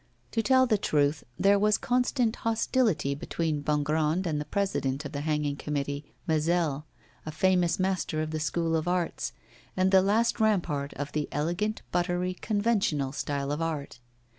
To 0.31 0.41
tell 0.41 0.65
the 0.65 0.79
truth, 0.79 1.23
there 1.37 1.59
was 1.59 1.77
constant 1.77 2.37
hostility 2.37 3.13
between 3.13 3.61
Bongrand 3.61 4.25
and 4.25 4.41
the 4.41 4.45
President 4.45 5.05
of 5.05 5.11
the 5.11 5.21
hanging 5.21 5.55
committee, 5.55 6.05
Mazel, 6.25 6.87
a 7.23 7.31
famous 7.31 7.79
master 7.79 8.19
of 8.19 8.31
the 8.31 8.39
School 8.39 8.75
of 8.75 8.87
Arts, 8.87 9.31
and 9.77 9.91
the 9.91 10.01
last 10.01 10.39
rampart 10.39 10.91
of 10.95 11.11
the 11.11 11.29
elegant, 11.31 11.83
buttery, 11.91 12.33
conventional 12.33 13.11
style 13.11 13.51
of 13.51 13.61
art. 13.61 13.99